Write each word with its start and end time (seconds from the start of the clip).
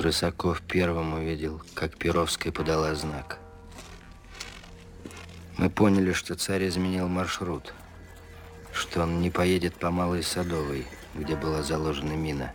Рысаков 0.00 0.62
первым 0.62 1.14
увидел, 1.14 1.60
как 1.74 1.96
Перовская 1.96 2.52
подала 2.52 2.94
знак. 2.94 3.38
Мы 5.56 5.70
поняли, 5.70 6.12
что 6.12 6.36
царь 6.36 6.68
изменил 6.68 7.08
маршрут, 7.08 7.74
что 8.72 9.02
он 9.02 9.20
не 9.20 9.30
поедет 9.30 9.74
по 9.74 9.90
Малой 9.90 10.22
Садовой, 10.22 10.86
где 11.16 11.34
была 11.34 11.64
заложена 11.64 12.12
мина. 12.12 12.52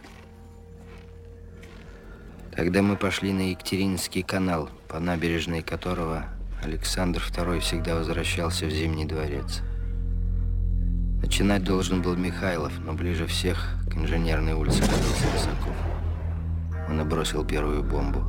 Тогда 2.55 2.81
мы 2.81 2.95
пошли 2.95 3.33
на 3.33 3.49
Екатерининский 3.49 4.23
канал, 4.23 4.69
по 4.87 5.01
набережной 5.01 5.63
которого 5.63 6.25
Александр 6.63 7.21
II 7.21 7.59
всегда 7.59 7.95
возвращался 7.95 8.67
в 8.67 8.71
Зимний 8.71 9.05
дворец. 9.05 9.61
Начинать 11.21 11.65
должен 11.65 12.01
был 12.01 12.15
Михайлов, 12.15 12.71
но 12.79 12.93
ближе 12.93 13.27
всех 13.27 13.75
к 13.91 13.95
инженерной 13.95 14.53
улице 14.53 14.81
родился 14.81 15.31
Рысаков. 15.33 16.02
Он 16.93 17.01
и 17.01 17.05
бросил 17.05 17.43
первую 17.43 17.81
бомбу. 17.81 18.19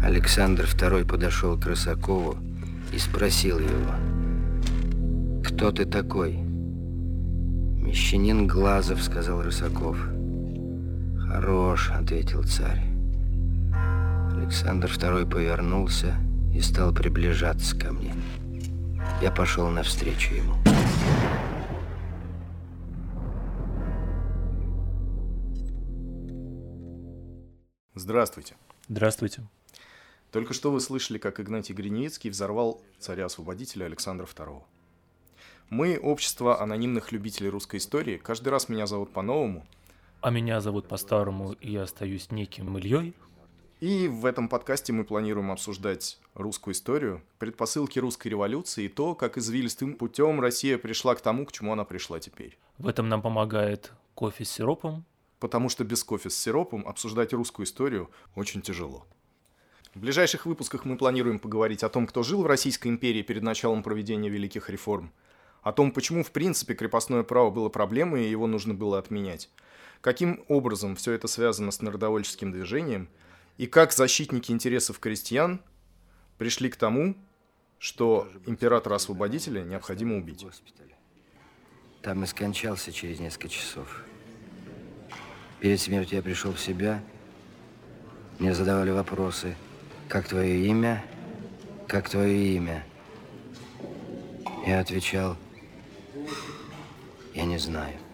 Александр 0.00 0.62
II 0.62 1.04
подошел 1.04 1.58
к 1.58 1.66
Рысакову 1.66 2.36
и 2.92 2.98
спросил 2.98 3.58
его, 3.58 3.94
«Кто 5.42 5.72
ты 5.72 5.86
такой?» 5.86 6.55
«Мещанин 7.86 8.48
Глазов»,— 8.48 9.00
сказал 9.02 9.42
Рысаков. 9.42 9.96
«Хорош»,— 11.28 11.90
ответил 11.94 12.42
царь. 12.42 12.82
Александр 14.32 14.88
II 14.90 15.30
повернулся 15.30 16.16
и 16.52 16.60
стал 16.60 16.92
приближаться 16.92 17.78
ко 17.78 17.92
мне. 17.92 18.12
Я 19.22 19.30
пошел 19.30 19.68
навстречу 19.68 20.34
ему. 20.34 20.54
Здравствуйте. 27.94 28.56
Здравствуйте. 28.88 29.42
Только 30.32 30.54
что 30.54 30.72
вы 30.72 30.80
слышали, 30.80 31.18
как 31.18 31.38
Игнатий 31.38 31.74
Гриневицкий 31.74 32.30
взорвал 32.30 32.82
царя-освободителя 32.98 33.86
Александра 33.86 34.26
II. 34.26 34.64
Мы, 35.68 35.98
общество 35.98 36.60
анонимных 36.60 37.10
любителей 37.10 37.48
русской 37.48 37.76
истории, 37.76 38.18
каждый 38.18 38.50
раз 38.50 38.68
меня 38.68 38.86
зовут 38.86 39.12
по-новому. 39.12 39.66
А 40.20 40.30
меня 40.30 40.60
зовут 40.60 40.86
по-старому, 40.86 41.52
и 41.54 41.72
я 41.72 41.82
остаюсь 41.82 42.30
неким 42.30 42.78
Ильей. 42.78 43.14
И 43.80 44.06
в 44.06 44.24
этом 44.26 44.48
подкасте 44.48 44.92
мы 44.92 45.04
планируем 45.04 45.50
обсуждать 45.50 46.18
русскую 46.34 46.72
историю, 46.72 47.20
предпосылки 47.38 47.98
русской 47.98 48.28
революции 48.28 48.84
и 48.84 48.88
то, 48.88 49.14
как 49.16 49.38
извилистым 49.38 49.94
путем 49.94 50.40
Россия 50.40 50.78
пришла 50.78 51.16
к 51.16 51.20
тому, 51.20 51.44
к 51.44 51.52
чему 51.52 51.72
она 51.72 51.84
пришла 51.84 52.20
теперь. 52.20 52.56
В 52.78 52.86
этом 52.86 53.08
нам 53.08 53.20
помогает 53.20 53.92
кофе 54.14 54.44
с 54.44 54.50
сиропом. 54.50 55.04
Потому 55.40 55.68
что 55.68 55.84
без 55.84 56.02
кофе 56.04 56.30
с 56.30 56.38
сиропом 56.38 56.86
обсуждать 56.86 57.32
русскую 57.34 57.66
историю 57.66 58.08
очень 58.36 58.62
тяжело. 58.62 59.04
В 59.94 60.00
ближайших 60.00 60.46
выпусках 60.46 60.84
мы 60.84 60.96
планируем 60.96 61.38
поговорить 61.38 61.82
о 61.82 61.88
том, 61.88 62.06
кто 62.06 62.22
жил 62.22 62.42
в 62.42 62.46
Российской 62.46 62.88
империи 62.88 63.22
перед 63.22 63.42
началом 63.42 63.82
проведения 63.82 64.30
великих 64.30 64.70
реформ, 64.70 65.12
о 65.66 65.72
том, 65.72 65.90
почему 65.90 66.22
в 66.22 66.30
принципе 66.30 66.74
крепостное 66.74 67.24
право 67.24 67.50
было 67.50 67.68
проблемой 67.68 68.24
и 68.24 68.30
его 68.30 68.46
нужно 68.46 68.72
было 68.72 69.00
отменять, 69.00 69.50
каким 70.00 70.44
образом 70.46 70.94
все 70.94 71.10
это 71.10 71.26
связано 71.26 71.72
с 71.72 71.82
народовольческим 71.82 72.52
движением 72.52 73.08
и 73.56 73.66
как 73.66 73.92
защитники 73.92 74.52
интересов 74.52 75.00
крестьян 75.00 75.60
пришли 76.38 76.70
к 76.70 76.76
тому, 76.76 77.16
что 77.80 78.28
императора-освободителя 78.46 79.64
необходимо 79.64 80.16
убить. 80.16 80.46
Там 82.00 82.22
и 82.22 82.26
скончался 82.28 82.92
через 82.92 83.18
несколько 83.18 83.48
часов. 83.48 84.04
Перед 85.58 85.80
смертью 85.80 86.18
я 86.18 86.22
пришел 86.22 86.52
в 86.52 86.60
себя. 86.60 87.02
Мне 88.38 88.54
задавали 88.54 88.92
вопросы– 88.92 89.56
как 90.08 90.28
твое 90.28 90.64
имя? 90.66 91.04
Как 91.88 92.08
твое 92.08 92.54
имя? 92.54 92.84
Я 94.64 94.78
отвечал, 94.78 95.36
я 97.34 97.44
не 97.44 97.58
знаю. 97.58 98.05